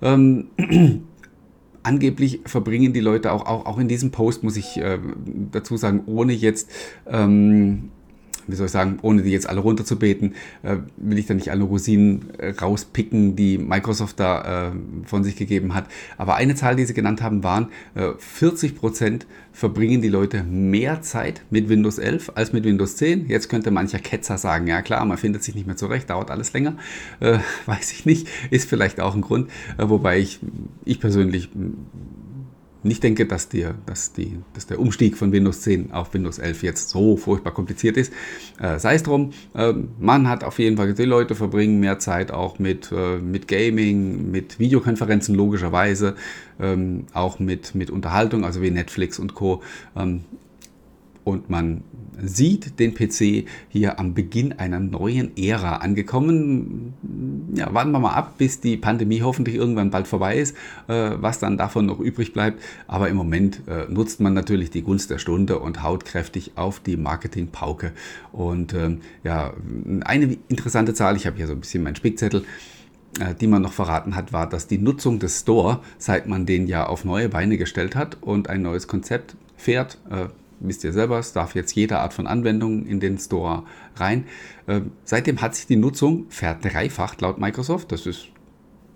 angeblich 1.82 2.40
verbringen 2.44 2.92
die 2.92 3.00
Leute 3.00 3.32
auch, 3.32 3.46
auch, 3.46 3.66
auch 3.66 3.78
in 3.78 3.88
diesem 3.88 4.10
Post, 4.10 4.42
muss 4.42 4.56
ich 4.56 4.76
äh, 4.76 4.98
dazu 5.50 5.76
sagen, 5.76 6.02
ohne 6.06 6.32
jetzt 6.32 6.70
ähm, 7.06 7.90
wie 8.50 8.56
soll 8.56 8.66
ich 8.66 8.72
sagen, 8.72 8.98
ohne 9.02 9.22
die 9.22 9.30
jetzt 9.30 9.48
alle 9.48 9.60
runterzubeten, 9.60 10.34
äh, 10.62 10.76
will 10.96 11.18
ich 11.18 11.26
da 11.26 11.34
nicht 11.34 11.50
alle 11.50 11.64
Rosinen 11.64 12.30
äh, 12.38 12.50
rauspicken, 12.50 13.36
die 13.36 13.58
Microsoft 13.58 14.20
da 14.20 14.68
äh, 14.68 14.72
von 15.04 15.24
sich 15.24 15.36
gegeben 15.36 15.74
hat. 15.74 15.86
Aber 16.18 16.36
eine 16.36 16.54
Zahl, 16.54 16.76
die 16.76 16.84
sie 16.84 16.94
genannt 16.94 17.22
haben, 17.22 17.42
waren, 17.42 17.68
40 18.18 18.70
äh, 18.70 18.74
Prozent 18.74 19.26
verbringen 19.52 20.00
die 20.00 20.08
Leute 20.08 20.42
mehr 20.44 21.02
Zeit 21.02 21.42
mit 21.50 21.68
Windows 21.68 21.98
11 21.98 22.32
als 22.34 22.52
mit 22.52 22.64
Windows 22.64 22.96
10. 22.96 23.28
Jetzt 23.28 23.48
könnte 23.48 23.70
mancher 23.70 23.98
Ketzer 23.98 24.38
sagen, 24.38 24.66
ja 24.66 24.82
klar, 24.82 25.04
man 25.04 25.18
findet 25.18 25.42
sich 25.42 25.54
nicht 25.54 25.66
mehr 25.66 25.76
zurecht, 25.76 26.10
dauert 26.10 26.30
alles 26.30 26.52
länger. 26.52 26.76
Äh, 27.20 27.38
weiß 27.66 27.92
ich 27.92 28.06
nicht, 28.06 28.28
ist 28.50 28.68
vielleicht 28.68 29.00
auch 29.00 29.14
ein 29.14 29.20
Grund, 29.20 29.50
äh, 29.78 29.88
wobei 29.88 30.18
ich, 30.18 30.40
ich 30.84 31.00
persönlich 31.00 31.48
nicht 32.82 33.02
denke, 33.02 33.26
dass, 33.26 33.48
der, 33.48 33.74
dass, 33.86 34.12
die, 34.12 34.38
dass 34.54 34.66
der 34.66 34.78
Umstieg 34.78 35.16
von 35.16 35.32
Windows 35.32 35.62
10 35.62 35.92
auf 35.92 36.14
Windows 36.14 36.38
11 36.38 36.62
jetzt 36.62 36.90
so 36.90 37.16
furchtbar 37.16 37.52
kompliziert 37.52 37.96
ist. 37.96 38.12
Äh, 38.60 38.78
sei 38.78 38.94
es 38.94 39.02
drum, 39.02 39.32
äh, 39.54 39.72
man 39.98 40.28
hat 40.28 40.44
auf 40.44 40.58
jeden 40.58 40.76
Fall, 40.76 40.94
die 40.94 41.04
Leute 41.04 41.34
verbringen 41.34 41.80
mehr 41.80 41.98
Zeit 41.98 42.30
auch 42.30 42.58
mit, 42.58 42.90
äh, 42.92 43.18
mit 43.18 43.48
Gaming, 43.48 44.30
mit 44.30 44.58
Videokonferenzen 44.58 45.34
logischerweise, 45.34 46.16
ähm, 46.60 47.06
auch 47.12 47.38
mit, 47.38 47.74
mit 47.74 47.90
Unterhaltung, 47.90 48.44
also 48.44 48.62
wie 48.62 48.70
Netflix 48.70 49.18
und 49.18 49.34
Co. 49.34 49.62
Ähm, 49.96 50.24
und 51.24 51.50
man 51.50 51.82
sieht 52.22 52.78
den 52.78 52.94
PC 52.94 53.46
hier 53.68 53.98
am 53.98 54.14
Beginn 54.14 54.52
einer 54.58 54.80
neuen 54.80 55.36
Ära 55.36 55.76
angekommen. 55.76 56.94
Ja, 57.54 57.72
warten 57.72 57.92
wir 57.92 57.98
mal 57.98 58.12
ab, 58.12 58.34
bis 58.38 58.60
die 58.60 58.76
Pandemie 58.76 59.22
hoffentlich 59.22 59.56
irgendwann 59.56 59.90
bald 59.90 60.06
vorbei 60.06 60.36
ist, 60.36 60.56
äh, 60.88 61.12
was 61.16 61.38
dann 61.38 61.56
davon 61.56 61.86
noch 61.86 62.00
übrig 62.00 62.32
bleibt. 62.32 62.62
Aber 62.86 63.08
im 63.08 63.16
Moment 63.16 63.62
äh, 63.66 63.90
nutzt 63.90 64.20
man 64.20 64.34
natürlich 64.34 64.70
die 64.70 64.82
Gunst 64.82 65.10
der 65.10 65.18
Stunde 65.18 65.58
und 65.58 65.82
haut 65.82 66.04
kräftig 66.04 66.52
auf 66.56 66.80
die 66.80 66.96
Marketingpauke. 66.96 67.92
Und 68.32 68.74
ähm, 68.74 69.00
ja, 69.24 69.52
eine 70.04 70.36
interessante 70.48 70.94
Zahl, 70.94 71.16
ich 71.16 71.26
habe 71.26 71.36
hier 71.36 71.46
so 71.46 71.52
ein 71.52 71.60
bisschen 71.60 71.82
meinen 71.82 71.96
Spickzettel 71.96 72.44
äh, 73.18 73.34
die 73.34 73.48
man 73.48 73.62
noch 73.62 73.72
verraten 73.72 74.14
hat, 74.14 74.32
war, 74.32 74.48
dass 74.48 74.68
die 74.68 74.78
Nutzung 74.78 75.18
des 75.18 75.40
Store, 75.40 75.80
seit 75.98 76.28
man 76.28 76.46
den 76.46 76.68
ja 76.68 76.86
auf 76.86 77.04
neue 77.04 77.28
Beine 77.28 77.58
gestellt 77.58 77.96
hat 77.96 78.18
und 78.20 78.48
ein 78.48 78.62
neues 78.62 78.86
Konzept 78.86 79.34
fährt, 79.56 79.98
äh, 80.10 80.26
wisst 80.60 80.84
ihr 80.84 80.92
selber, 80.92 81.18
es 81.18 81.32
darf 81.32 81.54
jetzt 81.54 81.74
jede 81.74 81.98
Art 81.98 82.12
von 82.14 82.26
Anwendung 82.26 82.86
in 82.86 83.00
den 83.00 83.18
Store 83.18 83.64
rein. 83.96 84.26
Ähm, 84.68 84.92
seitdem 85.04 85.40
hat 85.40 85.54
sich 85.54 85.66
die 85.66 85.76
Nutzung 85.76 86.26
verdreifacht 86.28 87.20
laut 87.20 87.38
Microsoft. 87.38 87.92
Das 87.92 88.06
ist 88.06 88.28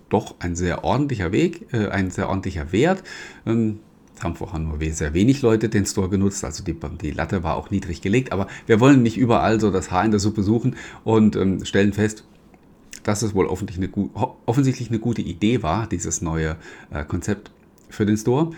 doch 0.09 0.35
ein 0.39 0.55
sehr 0.55 0.83
ordentlicher 0.83 1.31
Weg, 1.31 1.73
äh, 1.73 1.89
ein 1.89 2.11
sehr 2.11 2.29
ordentlicher 2.29 2.71
Wert. 2.71 3.03
Ähm, 3.45 3.79
haben 4.23 4.35
vorher 4.35 4.59
nur 4.59 4.79
sehr 4.93 5.13
wenig 5.13 5.41
Leute 5.41 5.67
den 5.67 5.85
Store 5.85 6.07
genutzt, 6.07 6.45
also 6.45 6.63
die, 6.63 6.77
die, 7.01 7.11
Latte 7.11 7.43
war 7.43 7.57
auch 7.57 7.69
niedrig 7.69 8.01
gelegt, 8.01 8.31
aber 8.31 8.47
wir 8.65 8.79
wollen 8.79 9.03
nicht 9.03 9.17
überall 9.17 9.59
so 9.59 9.71
das 9.71 9.91
Haar 9.91 10.05
in 10.05 10.11
der 10.11 10.21
Suppe 10.21 10.41
suchen 10.41 10.77
und 11.03 11.35
ähm, 11.35 11.65
stellen 11.65 11.91
fest, 11.91 12.23
dass 13.03 13.21
es 13.21 13.35
wohl 13.35 13.45
offensichtlich 13.45 13.93
eine, 13.93 14.29
offensichtlich 14.45 14.89
eine 14.89 14.99
gute 14.99 15.21
Idee 15.21 15.63
war, 15.63 15.87
dieses 15.87 16.21
neue 16.21 16.55
äh, 16.91 17.03
Konzept 17.03 17.51
für 17.89 18.05
den 18.05 18.17
Store. 18.17 18.51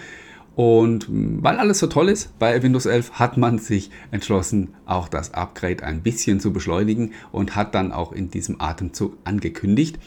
Und 0.58 1.06
weil 1.08 1.60
alles 1.60 1.78
so 1.78 1.86
toll 1.86 2.10
ist 2.10 2.40
bei 2.40 2.64
Windows 2.64 2.88
11, 2.88 3.12
hat 3.20 3.38
man 3.38 3.60
sich 3.60 3.92
entschlossen, 4.10 4.74
auch 4.88 5.08
das 5.08 5.36
Upgrade 5.36 5.84
ein 5.84 6.02
bisschen 6.02 6.40
zu 6.40 6.52
beschleunigen 6.52 7.14
und 7.32 7.56
hat 7.56 7.76
dann 7.76 7.92
auch 7.92 8.12
in 8.12 8.32
diesem 8.32 8.60
Atemzug 8.60 9.16
angekündigt, 9.24 10.00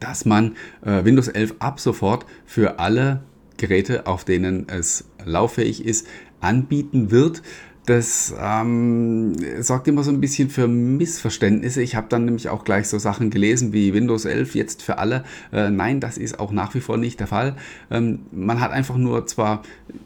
dass 0.00 0.24
man 0.24 0.56
äh, 0.84 1.04
Windows 1.04 1.28
11 1.28 1.54
ab 1.60 1.78
sofort 1.78 2.26
für 2.46 2.80
alle 2.80 3.22
Geräte, 3.58 4.08
auf 4.08 4.24
denen 4.24 4.68
es 4.68 5.04
lauffähig 5.24 5.84
ist, 5.84 6.08
anbieten 6.40 7.12
wird. 7.12 7.42
Das 7.88 8.34
ähm, 8.38 9.34
sorgt 9.62 9.88
immer 9.88 10.02
so 10.02 10.10
ein 10.10 10.20
bisschen 10.20 10.50
für 10.50 10.68
Missverständnisse. 10.68 11.80
Ich 11.80 11.94
habe 11.94 12.06
dann 12.10 12.26
nämlich 12.26 12.50
auch 12.50 12.64
gleich 12.64 12.86
so 12.86 12.98
Sachen 12.98 13.30
gelesen 13.30 13.72
wie 13.72 13.94
Windows 13.94 14.26
11 14.26 14.54
jetzt 14.54 14.82
für 14.82 14.98
alle. 14.98 15.24
Äh, 15.54 15.70
nein, 15.70 15.98
das 15.98 16.18
ist 16.18 16.38
auch 16.38 16.52
nach 16.52 16.74
wie 16.74 16.80
vor 16.80 16.98
nicht 16.98 17.18
der 17.18 17.28
Fall. 17.28 17.56
Ähm, 17.90 18.26
man 18.30 18.60
hat 18.60 18.72
einfach 18.72 18.98
nur 18.98 19.26
zwar 19.26 19.62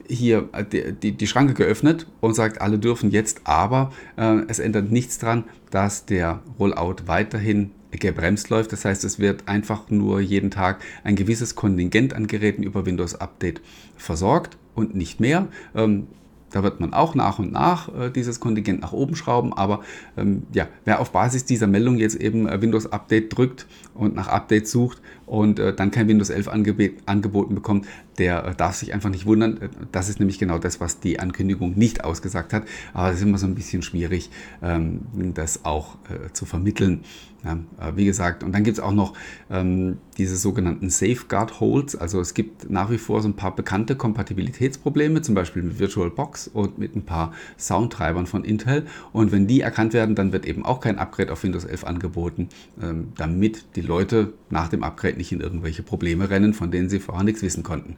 hier 0.08 0.48
die, 0.70 0.92
die, 0.92 1.10
die, 1.10 1.26
Schranke 1.26 1.54
geöffnet 1.54 2.06
und 2.20 2.34
sagt, 2.36 2.60
alle 2.60 2.78
dürfen 2.78 3.10
jetzt, 3.10 3.40
aber 3.42 3.90
äh, 4.16 4.42
es 4.46 4.60
ändert 4.60 4.92
nichts 4.92 5.18
daran, 5.18 5.42
dass 5.72 6.06
der 6.06 6.40
Rollout 6.60 7.06
weiterhin 7.06 7.72
gebremst 7.90 8.48
läuft. 8.48 8.70
Das 8.70 8.84
heißt, 8.84 9.02
es 9.02 9.18
wird 9.18 9.48
einfach 9.48 9.90
nur 9.90 10.20
jeden 10.20 10.52
Tag 10.52 10.80
ein 11.02 11.16
gewisses 11.16 11.56
Kontingent 11.56 12.14
an 12.14 12.28
Geräten 12.28 12.62
über 12.62 12.86
Windows 12.86 13.16
Update 13.16 13.60
versorgt 13.96 14.56
und 14.76 14.94
nicht 14.94 15.18
mehr. 15.18 15.48
Ähm, 15.74 16.06
da 16.52 16.62
wird 16.62 16.80
man 16.80 16.92
auch 16.92 17.14
nach 17.14 17.38
und 17.38 17.52
nach 17.52 17.88
äh, 17.94 18.10
dieses 18.10 18.40
Kontingent 18.40 18.80
nach 18.80 18.92
oben 18.92 19.16
schrauben. 19.16 19.52
Aber 19.52 19.80
ähm, 20.16 20.44
ja, 20.52 20.68
wer 20.84 21.00
auf 21.00 21.10
Basis 21.10 21.44
dieser 21.44 21.66
Meldung 21.66 21.98
jetzt 21.98 22.16
eben 22.16 22.48
äh, 22.48 22.60
Windows 22.60 22.92
Update 22.92 23.36
drückt 23.36 23.66
und 23.94 24.14
nach 24.14 24.28
Update 24.28 24.68
sucht 24.68 25.00
und 25.26 25.58
äh, 25.58 25.74
dann 25.74 25.90
kein 25.90 26.08
Windows 26.08 26.30
11 26.30 26.48
angeb 26.48 27.02
angeboten 27.06 27.54
bekommt, 27.54 27.86
der 28.18 28.44
äh, 28.44 28.54
darf 28.54 28.76
sich 28.76 28.92
einfach 28.94 29.10
nicht 29.10 29.26
wundern. 29.26 29.60
Äh, 29.60 29.68
das 29.90 30.08
ist 30.08 30.20
nämlich 30.20 30.38
genau 30.38 30.58
das, 30.58 30.80
was 30.80 31.00
die 31.00 31.18
Ankündigung 31.18 31.76
nicht 31.76 32.04
ausgesagt 32.04 32.52
hat. 32.52 32.64
Aber 32.92 33.08
es 33.08 33.16
ist 33.16 33.22
immer 33.22 33.38
so 33.38 33.46
ein 33.46 33.54
bisschen 33.54 33.82
schwierig, 33.82 34.30
ähm, 34.62 35.00
das 35.34 35.64
auch 35.64 35.96
äh, 36.10 36.32
zu 36.32 36.44
vermitteln. 36.44 37.04
Ja, 37.44 37.58
äh, 37.80 37.96
wie 37.96 38.04
gesagt, 38.04 38.44
und 38.44 38.52
dann 38.52 38.62
gibt 38.62 38.78
es 38.78 38.82
auch 38.82 38.92
noch 38.92 39.14
ähm, 39.50 39.98
diese 40.16 40.36
sogenannten 40.36 40.90
Safeguard 40.90 41.58
Holds. 41.58 41.96
Also 41.96 42.20
es 42.20 42.34
gibt 42.34 42.70
nach 42.70 42.90
wie 42.90 42.98
vor 42.98 43.20
so 43.20 43.28
ein 43.28 43.34
paar 43.34 43.56
bekannte 43.56 43.96
Kompatibilitätsprobleme, 43.96 45.22
zum 45.22 45.34
Beispiel 45.34 45.62
mit 45.62 45.80
VirtualBox 45.80 46.48
und 46.48 46.78
mit 46.78 46.94
ein 46.94 47.04
paar 47.04 47.32
Soundtreibern 47.58 48.26
von 48.26 48.44
Intel. 48.44 48.86
Und 49.12 49.32
wenn 49.32 49.48
die 49.48 49.60
erkannt 49.60 49.92
werden, 49.92 50.14
dann 50.14 50.32
wird 50.32 50.46
eben 50.46 50.64
auch 50.64 50.80
kein 50.80 50.98
Upgrade 50.98 51.32
auf 51.32 51.42
Windows 51.42 51.64
11 51.64 51.84
angeboten, 51.84 52.48
ähm, 52.80 53.08
damit 53.16 53.64
die 53.74 53.80
Leute 53.80 54.34
nach 54.48 54.68
dem 54.68 54.84
Upgrade 54.84 55.16
nicht 55.16 55.32
in 55.32 55.40
irgendwelche 55.40 55.82
Probleme 55.82 56.30
rennen, 56.30 56.54
von 56.54 56.70
denen 56.70 56.88
sie 56.88 57.00
vorher 57.00 57.24
nichts 57.24 57.42
wissen 57.42 57.64
konnten. 57.64 57.96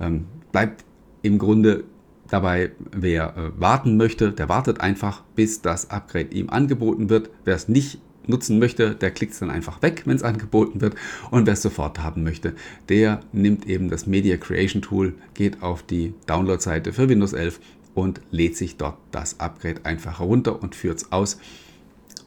Ähm, 0.00 0.26
bleibt 0.52 0.84
im 1.22 1.38
Grunde 1.38 1.82
dabei, 2.28 2.70
wer 2.92 3.36
äh, 3.36 3.60
warten 3.60 3.96
möchte, 3.96 4.30
der 4.30 4.48
wartet 4.48 4.80
einfach, 4.80 5.22
bis 5.34 5.62
das 5.62 5.90
Upgrade 5.90 6.28
ihm 6.32 6.48
angeboten 6.48 7.10
wird. 7.10 7.30
Wer 7.44 7.56
es 7.56 7.68
nicht 7.68 8.00
nutzen 8.28 8.58
möchte, 8.58 8.94
der 8.94 9.10
klickt 9.10 9.32
es 9.32 9.40
dann 9.40 9.50
einfach 9.50 9.82
weg, 9.82 10.02
wenn 10.06 10.16
es 10.16 10.22
angeboten 10.22 10.80
wird. 10.80 10.94
Und 11.30 11.46
wer 11.46 11.54
es 11.54 11.62
sofort 11.62 12.00
haben 12.00 12.22
möchte, 12.22 12.54
der 12.88 13.20
nimmt 13.32 13.66
eben 13.66 13.88
das 13.90 14.06
Media 14.06 14.36
Creation 14.36 14.82
Tool, 14.82 15.14
geht 15.34 15.62
auf 15.62 15.82
die 15.82 16.14
Download-Seite 16.26 16.92
für 16.92 17.08
Windows 17.08 17.32
11 17.32 17.60
und 17.94 18.20
lädt 18.30 18.56
sich 18.56 18.76
dort 18.76 18.98
das 19.12 19.40
Upgrade 19.40 19.84
einfach 19.84 20.18
herunter 20.18 20.62
und 20.62 20.74
führt 20.74 20.98
es 20.98 21.12
aus 21.12 21.38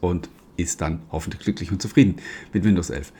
und 0.00 0.28
ist 0.56 0.80
dann 0.80 1.00
hoffentlich 1.10 1.42
glücklich 1.42 1.70
und 1.70 1.80
zufrieden 1.80 2.16
mit 2.52 2.64
Windows 2.64 2.90
11. 2.90 3.12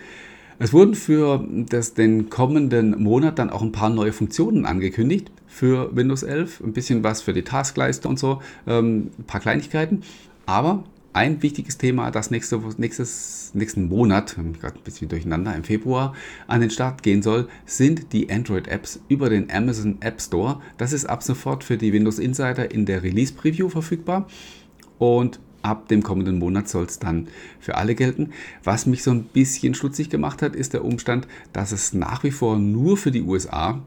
Es 0.60 0.72
wurden 0.72 0.96
für 0.96 1.46
das, 1.48 1.94
den 1.94 2.30
kommenden 2.30 3.00
Monat 3.00 3.38
dann 3.38 3.50
auch 3.50 3.62
ein 3.62 3.70
paar 3.70 3.90
neue 3.90 4.12
Funktionen 4.12 4.66
angekündigt 4.66 5.30
für 5.46 5.94
Windows 5.94 6.24
11. 6.24 6.60
Ein 6.60 6.72
bisschen 6.72 7.04
was 7.04 7.22
für 7.22 7.32
die 7.32 7.44
Taskleiste 7.44 8.08
und 8.08 8.18
so, 8.18 8.42
ähm, 8.66 9.10
ein 9.18 9.24
paar 9.24 9.40
Kleinigkeiten. 9.40 10.02
Aber 10.46 10.82
ein 11.18 11.42
wichtiges 11.42 11.78
Thema, 11.78 12.12
das 12.12 12.30
nächste, 12.30 12.60
nächstes, 12.76 13.50
nächsten 13.52 13.88
Monat, 13.88 14.36
gerade 14.60 14.76
ein 14.76 14.84
bisschen 14.84 15.08
durcheinander, 15.08 15.52
im 15.56 15.64
Februar 15.64 16.14
an 16.46 16.60
den 16.60 16.70
Start 16.70 17.02
gehen 17.02 17.22
soll, 17.22 17.48
sind 17.66 18.12
die 18.12 18.30
Android-Apps 18.30 19.00
über 19.08 19.28
den 19.28 19.50
Amazon 19.50 19.96
App 19.98 20.22
Store. 20.22 20.60
Das 20.76 20.92
ist 20.92 21.06
ab 21.06 21.24
sofort 21.24 21.64
für 21.64 21.76
die 21.76 21.92
Windows 21.92 22.20
Insider 22.20 22.70
in 22.70 22.86
der 22.86 23.02
Release 23.02 23.32
Preview 23.32 23.68
verfügbar 23.68 24.28
und 24.98 25.40
ab 25.62 25.88
dem 25.88 26.04
kommenden 26.04 26.38
Monat 26.38 26.68
soll 26.68 26.84
es 26.84 27.00
dann 27.00 27.26
für 27.58 27.74
alle 27.74 27.96
gelten. 27.96 28.30
Was 28.62 28.86
mich 28.86 29.02
so 29.02 29.10
ein 29.10 29.24
bisschen 29.24 29.74
stutzig 29.74 30.10
gemacht 30.10 30.40
hat, 30.40 30.54
ist 30.54 30.72
der 30.72 30.84
Umstand, 30.84 31.26
dass 31.52 31.72
es 31.72 31.94
nach 31.94 32.22
wie 32.22 32.30
vor 32.30 32.60
nur 32.60 32.96
für 32.96 33.10
die 33.10 33.22
USA 33.22 33.82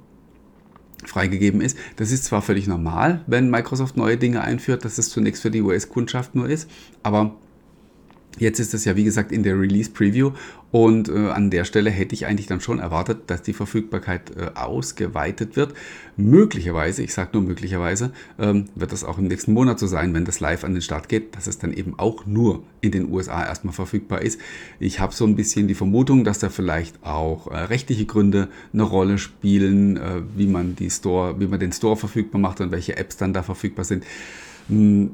freigegeben 1.05 1.61
ist. 1.61 1.77
Das 1.95 2.11
ist 2.11 2.25
zwar 2.25 2.41
völlig 2.41 2.67
normal, 2.67 3.21
wenn 3.27 3.49
Microsoft 3.49 3.97
neue 3.97 4.17
Dinge 4.17 4.41
einführt, 4.41 4.85
dass 4.85 4.97
es 4.97 5.09
zunächst 5.09 5.41
für 5.41 5.51
die 5.51 5.61
US-Kundschaft 5.61 6.35
nur 6.35 6.49
ist, 6.49 6.69
aber 7.03 7.35
Jetzt 8.39 8.59
ist 8.59 8.73
es 8.73 8.85
ja 8.85 8.95
wie 8.95 9.03
gesagt 9.03 9.31
in 9.31 9.43
der 9.43 9.59
Release 9.59 9.89
Preview 9.89 10.31
und 10.71 11.09
äh, 11.09 11.29
an 11.29 11.49
der 11.49 11.65
Stelle 11.65 11.89
hätte 11.89 12.15
ich 12.15 12.25
eigentlich 12.25 12.47
dann 12.47 12.61
schon 12.61 12.79
erwartet, 12.79 13.23
dass 13.27 13.41
die 13.41 13.51
Verfügbarkeit 13.51 14.31
äh, 14.37 14.51
ausgeweitet 14.55 15.57
wird. 15.57 15.73
Möglicherweise, 16.15 17.03
ich 17.03 17.13
sage 17.13 17.31
nur 17.33 17.41
möglicherweise, 17.41 18.13
ähm, 18.39 18.65
wird 18.75 18.93
das 18.93 19.03
auch 19.03 19.17
im 19.17 19.27
nächsten 19.27 19.51
Monat 19.51 19.79
so 19.79 19.87
sein, 19.87 20.13
wenn 20.13 20.23
das 20.23 20.39
live 20.39 20.63
an 20.63 20.73
den 20.73 20.81
Start 20.81 21.09
geht, 21.09 21.35
dass 21.35 21.47
es 21.47 21.57
dann 21.57 21.73
eben 21.73 21.99
auch 21.99 22.25
nur 22.25 22.63
in 22.79 22.91
den 22.91 23.11
USA 23.11 23.45
erstmal 23.45 23.73
verfügbar 23.73 24.21
ist. 24.21 24.39
Ich 24.79 25.01
habe 25.01 25.13
so 25.13 25.25
ein 25.25 25.35
bisschen 25.35 25.67
die 25.67 25.75
Vermutung, 25.75 26.23
dass 26.23 26.39
da 26.39 26.49
vielleicht 26.49 27.03
auch 27.03 27.47
äh, 27.47 27.57
rechtliche 27.57 28.05
Gründe 28.05 28.47
eine 28.71 28.83
Rolle 28.83 29.17
spielen, 29.17 29.97
äh, 29.97 30.21
wie 30.37 30.47
man 30.47 30.77
die 30.77 30.89
Store, 30.89 31.37
wie 31.39 31.47
man 31.47 31.59
den 31.59 31.73
Store 31.73 31.97
verfügbar 31.97 32.39
macht 32.39 32.61
und 32.61 32.71
welche 32.71 32.95
Apps 32.95 33.17
dann 33.17 33.33
da 33.33 33.43
verfügbar 33.43 33.83
sind. 33.83 34.05
Hm, 34.69 35.11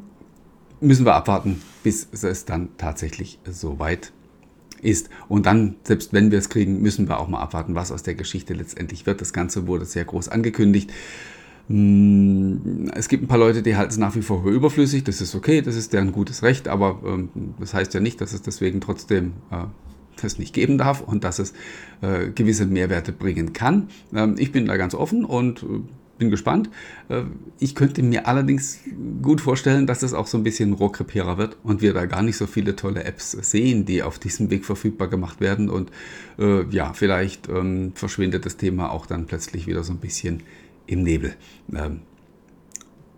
müssen 0.79 1.05
wir 1.05 1.15
abwarten, 1.15 1.61
bis 1.83 2.07
es 2.11 2.45
dann 2.45 2.69
tatsächlich 2.77 3.39
soweit 3.49 4.11
ist. 4.81 5.09
Und 5.27 5.45
dann, 5.45 5.75
selbst 5.83 6.13
wenn 6.13 6.31
wir 6.31 6.37
es 6.37 6.49
kriegen, 6.49 6.81
müssen 6.81 7.07
wir 7.07 7.19
auch 7.19 7.27
mal 7.27 7.39
abwarten, 7.39 7.75
was 7.75 7.91
aus 7.91 8.03
der 8.03 8.15
Geschichte 8.15 8.53
letztendlich 8.53 9.05
wird. 9.05 9.21
Das 9.21 9.33
Ganze 9.33 9.67
wurde 9.67 9.85
sehr 9.85 10.05
groß 10.05 10.29
angekündigt. 10.29 10.91
Es 11.69 13.09
gibt 13.09 13.23
ein 13.23 13.27
paar 13.27 13.37
Leute, 13.37 13.61
die 13.61 13.75
halten 13.75 13.91
es 13.91 13.97
nach 13.97 14.15
wie 14.15 14.21
vor 14.21 14.43
für 14.43 14.49
überflüssig. 14.49 15.03
Das 15.03 15.19
ist 15.19 15.35
okay, 15.35 15.61
das 15.61 15.75
ist 15.75 15.91
deren 15.93 16.13
gutes 16.13 16.41
Recht, 16.41 16.67
aber 16.69 17.01
ähm, 17.05 17.29
das 17.59 17.73
heißt 17.73 17.93
ja 17.93 17.99
nicht, 17.99 18.21
dass 18.21 18.31
es 18.31 18.41
deswegen 18.41 18.79
trotzdem 18.79 19.33
äh, 19.51 19.65
das 20.21 20.39
nicht 20.39 20.53
geben 20.53 20.77
darf 20.77 21.01
und 21.01 21.25
dass 21.25 21.39
es 21.39 21.53
äh, 22.01 22.29
gewisse 22.29 22.65
Mehrwerte 22.65 23.11
bringen 23.11 23.51
kann. 23.51 23.89
Ähm, 24.13 24.35
ich 24.37 24.53
bin 24.53 24.65
da 24.65 24.77
ganz 24.77 24.95
offen 24.95 25.25
und 25.25 25.63
äh, 25.63 25.65
bin 26.17 26.29
gespannt. 26.29 26.69
Äh, 27.09 27.23
ich 27.59 27.75
könnte 27.75 28.03
mir 28.03 28.27
allerdings 28.27 28.79
gut 29.21 29.41
vorstellen, 29.41 29.87
dass 29.87 29.99
das 29.99 30.13
auch 30.13 30.27
so 30.27 30.37
ein 30.37 30.43
bisschen 30.43 30.73
Rohrkrepierer 30.73 31.37
wird 31.37 31.57
und 31.63 31.81
wir 31.81 31.93
da 31.93 32.05
gar 32.05 32.21
nicht 32.21 32.37
so 32.37 32.47
viele 32.47 32.75
tolle 32.75 33.03
Apps 33.03 33.31
sehen, 33.31 33.85
die 33.85 34.03
auf 34.03 34.19
diesem 34.19 34.49
Weg 34.49 34.65
verfügbar 34.65 35.07
gemacht 35.07 35.39
werden. 35.39 35.69
Und 35.69 35.91
äh, 36.39 36.65
ja, 36.69 36.93
vielleicht 36.93 37.49
ähm, 37.49 37.91
verschwindet 37.95 38.45
das 38.45 38.57
Thema 38.57 38.91
auch 38.91 39.05
dann 39.05 39.25
plötzlich 39.25 39.67
wieder 39.67 39.83
so 39.83 39.93
ein 39.93 39.99
bisschen 39.99 40.43
im 40.85 41.03
Nebel. 41.03 41.35
Ähm, 41.73 42.01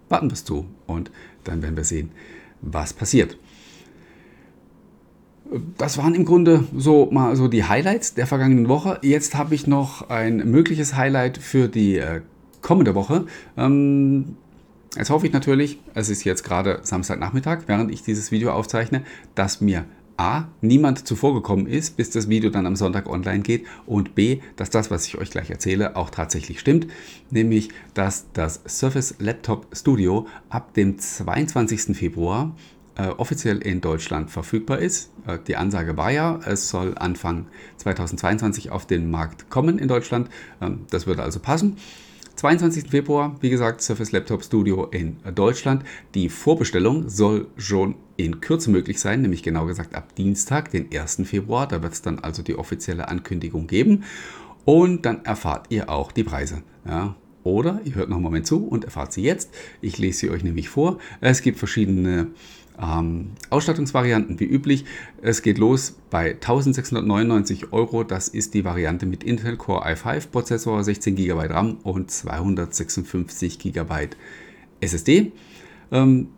warten 0.10 0.30
wir 0.30 0.34
es 0.34 0.44
zu 0.44 0.66
und 0.88 1.12
dann 1.44 1.62
werden 1.62 1.78
wir 1.78 1.84
sehen, 1.84 2.12
was 2.62 2.94
passiert. 2.94 3.38
Das 5.78 5.98
waren 5.98 6.14
im 6.14 6.26
Grunde 6.26 6.66
so 6.76 7.10
mal 7.12 7.36
so 7.36 7.48
die 7.48 7.64
Highlights 7.64 8.14
der 8.14 8.28
vergangenen 8.28 8.68
Woche. 8.68 9.00
Jetzt 9.02 9.36
habe 9.36 9.56
ich 9.56 9.66
noch 9.66 10.10
ein 10.10 10.38
mögliches 10.52 10.96
Highlight 10.96 11.40
für 11.40 11.68
die 11.68 11.98
äh, 11.98 12.22
kommende 12.62 12.96
Woche. 12.96 13.26
Ähm, 13.58 14.38
jetzt 14.96 15.10
hoffe 15.10 15.28
ich 15.28 15.34
natürlich, 15.34 15.80
es 15.94 16.10
ist 16.10 16.24
jetzt 16.24 16.44
gerade 16.44 16.80
Samstagnachmittag, 16.84 17.64
während 17.68 17.92
ich 17.92 18.04
dieses 18.04 18.32
Video 18.32 18.52
aufzeichne, 18.52 19.04
dass 19.36 19.62
mir 19.62 19.86
A, 20.20 20.50
niemand 20.60 21.08
zuvorgekommen 21.08 21.66
ist, 21.66 21.96
bis 21.96 22.10
das 22.10 22.28
Video 22.28 22.50
dann 22.50 22.66
am 22.66 22.76
Sonntag 22.76 23.08
online 23.08 23.40
geht 23.40 23.66
und 23.86 24.16
B, 24.16 24.42
dass 24.58 24.70
das, 24.70 24.92
was 24.92 25.06
ich 25.08 25.18
euch 25.18 25.32
gleich 25.32 25.50
erzähle, 25.50 25.96
auch 25.96 26.10
tatsächlich 26.10 26.60
stimmt, 26.60 26.88
nämlich, 27.32 27.70
dass 27.94 28.26
das 28.34 28.60
Surface 28.68 29.16
Laptop 29.20 29.68
Studio 29.74 30.28
ab 30.50 30.74
dem 30.74 31.00
22. 31.00 31.96
Februar 31.96 32.54
äh, 32.98 33.08
offiziell 33.08 33.60
in 33.60 33.80
Deutschland 33.80 34.30
verfügbar 34.30 34.80
ist. 34.80 35.10
Äh, 35.26 35.38
die 35.48 35.56
Ansage 35.56 35.96
war 35.96 36.12
ja, 36.12 36.42
es 36.46 36.68
soll 36.68 36.96
Anfang 36.98 37.46
2022 37.78 38.72
auf 38.72 38.86
den 38.86 39.10
Markt 39.10 39.50
kommen 39.50 39.80
in 39.80 39.88
Deutschland. 39.88 40.30
Ähm, 40.60 40.82
das 40.90 41.08
würde 41.08 41.24
also 41.24 41.40
passen. 41.40 41.78
22. 42.40 42.90
Februar, 42.90 43.36
wie 43.42 43.50
gesagt, 43.50 43.82
Surface 43.82 44.14
Laptop 44.14 44.46
Studio 44.46 44.86
in 44.86 45.18
Deutschland. 45.36 45.84
Die 46.16 46.30
Vorbestellung 46.30 47.10
soll 47.10 47.48
schon 47.58 47.96
in 48.16 48.40
Kürze 48.40 48.72
möglich 48.72 49.02
sein, 49.02 49.22
nämlich 49.22 49.44
genau 49.44 49.66
gesagt 49.66 49.94
ab 49.94 50.16
Dienstag, 50.16 50.72
den 50.72 50.88
1. 50.90 51.24
Februar. 51.26 51.68
Da 51.68 51.84
wird 51.84 51.92
es 51.92 52.02
dann 52.02 52.20
also 52.20 52.42
die 52.42 52.56
offizielle 52.56 53.10
Ankündigung 53.10 53.68
geben. 53.68 54.06
Und 54.64 55.06
dann 55.06 55.26
erfahrt 55.26 55.66
ihr 55.68 55.90
auch 55.90 56.14
die 56.14 56.24
Preise. 56.24 56.64
Ja, 56.88 57.18
oder 57.44 57.82
ihr 57.84 57.96
hört 57.96 58.08
noch 58.08 58.16
einen 58.16 58.24
Moment 58.24 58.48
zu 58.48 58.66
und 58.66 58.86
erfahrt 58.86 59.12
sie 59.12 59.22
jetzt. 59.22 59.54
Ich 59.82 59.98
lese 59.98 60.20
sie 60.20 60.30
euch 60.30 60.42
nämlich 60.42 60.70
vor. 60.70 60.98
Es 61.20 61.42
gibt 61.42 61.60
verschiedene 61.60 62.28
ähm, 62.82 63.32
Ausstattungsvarianten 63.50 64.40
wie 64.40 64.46
üblich. 64.46 64.86
Es 65.22 65.42
geht 65.42 65.58
los 65.58 65.98
bei 66.10 66.32
1699 66.32 67.74
Euro. 67.74 68.04
Das 68.04 68.28
ist 68.28 68.54
die 68.54 68.66
Variante 68.66 69.06
mit 69.06 69.24
Intel 69.24 69.58
Core 69.58 69.86
i5 69.86 70.30
Prozessor, 70.30 70.84
16 70.84 71.16
GB 71.16 71.48
RAM 71.48 71.78
und 71.84 72.12
256 72.12 73.60
GB 73.60 74.10
SSD. 74.82 75.32
Ähm, 75.92 76.30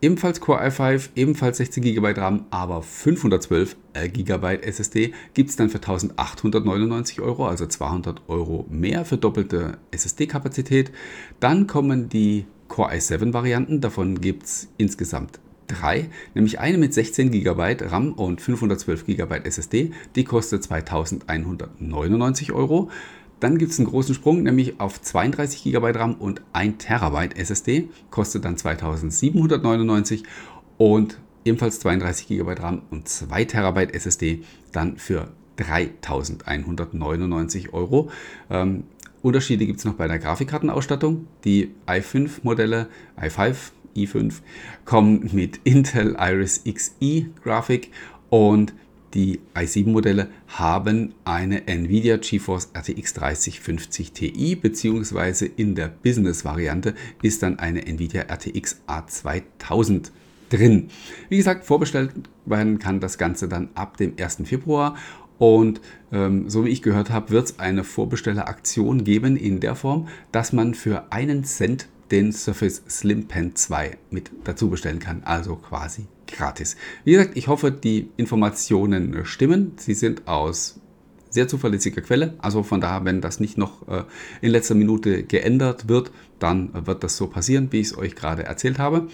ebenfalls 0.00 0.40
Core 0.40 0.66
i5, 0.66 1.10
ebenfalls 1.16 1.58
16 1.58 1.82
GB 1.82 2.12
RAM, 2.12 2.46
aber 2.50 2.82
512 2.82 3.76
GB 4.12 4.58
SSD 4.62 5.12
gibt 5.34 5.50
es 5.50 5.56
dann 5.56 5.70
für 5.70 5.78
1899 5.78 7.20
Euro, 7.20 7.46
also 7.46 7.66
200 7.66 8.22
Euro 8.28 8.66
mehr 8.68 9.04
für 9.04 9.16
doppelte 9.16 9.78
SSD-Kapazität. 9.90 10.92
Dann 11.40 11.66
kommen 11.66 12.08
die 12.08 12.46
Core 12.68 12.92
i7 12.92 13.32
Varianten, 13.32 13.80
davon 13.80 14.20
gibt 14.20 14.44
es 14.44 14.68
insgesamt 14.78 15.38
drei, 15.66 16.08
nämlich 16.34 16.60
eine 16.60 16.78
mit 16.78 16.94
16 16.94 17.30
GB 17.30 17.76
RAM 17.82 18.12
und 18.12 18.40
512 18.40 19.06
GB 19.06 19.40
SSD. 19.44 19.92
Die 20.14 20.24
kostet 20.24 20.64
2199 20.64 22.52
Euro. 22.52 22.90
Dann 23.40 23.58
gibt 23.58 23.72
es 23.72 23.78
einen 23.78 23.88
großen 23.88 24.14
Sprung, 24.14 24.42
nämlich 24.42 24.80
auf 24.80 25.00
32 25.00 25.64
GB 25.64 25.90
RAM 25.90 26.14
und 26.14 26.40
1 26.52 26.78
TB 26.78 27.36
SSD, 27.36 27.88
kostet 28.10 28.44
dann 28.44 28.56
2799 28.56 30.22
und 30.78 31.18
ebenfalls 31.44 31.80
32 31.80 32.28
GB 32.28 32.54
RAM 32.54 32.82
und 32.90 33.08
2 33.08 33.44
TB 33.44 33.94
SSD 33.94 34.44
dann 34.72 34.96
für 34.96 35.32
3.199 35.58 37.72
Euro. 37.72 38.10
Ähm, 38.50 38.84
Unterschiede 39.22 39.66
gibt 39.66 39.78
es 39.78 39.84
noch 39.84 39.94
bei 39.94 40.06
der 40.06 40.18
Grafikkartenausstattung. 40.18 41.26
Die 41.44 41.74
i5-Modelle, 41.86 42.88
i5, 43.18 43.56
i5, 43.96 44.34
kommen 44.84 45.30
mit 45.32 45.60
Intel 45.64 46.16
Iris 46.18 46.62
Xe 46.64 47.26
Grafik 47.42 47.90
und 48.30 48.74
die 49.14 49.40
i7-Modelle 49.54 50.28
haben 50.48 51.14
eine 51.24 51.68
Nvidia 51.68 52.16
GeForce 52.16 52.70
RTX 52.74 53.14
3050 53.14 54.12
Ti 54.12 54.56
beziehungsweise 54.56 55.46
in 55.46 55.76
der 55.76 55.88
Business-Variante 55.88 56.94
ist 57.22 57.42
dann 57.42 57.58
eine 57.60 57.86
Nvidia 57.86 58.22
RTX 58.22 58.82
A2000 58.88 60.10
drin. 60.50 60.88
Wie 61.28 61.36
gesagt, 61.36 61.64
vorbestellt 61.64 62.10
werden 62.44 62.78
kann 62.78 63.00
das 63.00 63.16
Ganze 63.16 63.48
dann 63.48 63.68
ab 63.74 63.96
dem 63.96 64.14
1. 64.18 64.38
Februar 64.44 64.96
und 65.38 65.80
ähm, 66.12 66.48
so 66.48 66.64
wie 66.64 66.70
ich 66.70 66.82
gehört 66.82 67.10
habe, 67.10 67.30
wird 67.30 67.46
es 67.46 67.58
eine 67.58 67.84
Vorbestelleraktion 67.84 69.04
geben 69.04 69.36
in 69.36 69.60
der 69.60 69.74
Form, 69.74 70.08
dass 70.32 70.52
man 70.52 70.74
für 70.74 71.12
einen 71.12 71.44
Cent 71.44 71.88
den 72.14 72.30
Surface 72.30 72.82
Slim 72.88 73.26
Pen 73.26 73.56
2 73.56 73.98
mit 74.10 74.30
dazu 74.44 74.70
bestellen 74.70 75.00
kann. 75.00 75.22
Also 75.24 75.56
quasi 75.56 76.06
gratis. 76.28 76.76
Wie 77.02 77.10
gesagt, 77.10 77.36
ich 77.36 77.48
hoffe, 77.48 77.72
die 77.72 78.08
Informationen 78.16 79.26
stimmen. 79.26 79.72
Sie 79.78 79.94
sind 79.94 80.28
aus 80.28 80.78
sehr 81.30 81.48
zuverlässiger 81.48 82.02
Quelle. 82.02 82.34
Also 82.38 82.62
von 82.62 82.80
daher, 82.80 83.04
wenn 83.04 83.20
das 83.20 83.40
nicht 83.40 83.58
noch 83.58 83.88
äh, 83.88 84.04
in 84.42 84.52
letzter 84.52 84.76
Minute 84.76 85.24
geändert 85.24 85.88
wird, 85.88 86.12
dann 86.38 86.86
wird 86.86 87.02
das 87.02 87.16
so 87.16 87.26
passieren, 87.26 87.72
wie 87.72 87.80
ich 87.80 87.88
es 87.88 87.98
euch 87.98 88.14
gerade 88.14 88.44
erzählt 88.44 88.78
habe. 88.78 89.08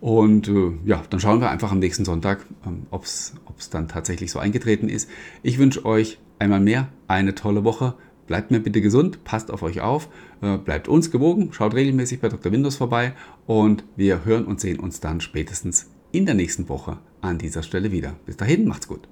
Und 0.00 0.48
äh, 0.48 0.72
ja, 0.86 1.02
dann 1.10 1.20
schauen 1.20 1.42
wir 1.42 1.50
einfach 1.50 1.70
am 1.70 1.80
nächsten 1.80 2.06
Sonntag, 2.06 2.46
ähm, 2.66 2.86
ob 2.90 3.04
es 3.04 3.34
dann 3.70 3.88
tatsächlich 3.88 4.32
so 4.32 4.38
eingetreten 4.38 4.88
ist. 4.88 5.10
Ich 5.42 5.58
wünsche 5.58 5.84
euch 5.84 6.18
einmal 6.38 6.60
mehr 6.60 6.88
eine 7.08 7.34
tolle 7.34 7.62
Woche. 7.62 7.92
Bleibt 8.30 8.52
mir 8.52 8.60
bitte 8.60 8.80
gesund, 8.80 9.24
passt 9.24 9.50
auf 9.50 9.64
euch 9.64 9.80
auf, 9.80 10.08
äh, 10.40 10.56
bleibt 10.56 10.86
uns 10.86 11.10
gewogen, 11.10 11.52
schaut 11.52 11.74
regelmäßig 11.74 12.20
bei 12.20 12.28
Dr. 12.28 12.52
Windows 12.52 12.76
vorbei 12.76 13.12
und 13.48 13.82
wir 13.96 14.24
hören 14.24 14.44
und 14.44 14.60
sehen 14.60 14.78
uns 14.78 15.00
dann 15.00 15.20
spätestens 15.20 15.90
in 16.12 16.26
der 16.26 16.36
nächsten 16.36 16.68
Woche 16.68 16.98
an 17.22 17.38
dieser 17.38 17.64
Stelle 17.64 17.90
wieder. 17.90 18.14
Bis 18.26 18.36
dahin, 18.36 18.68
macht's 18.68 18.86
gut. 18.86 19.08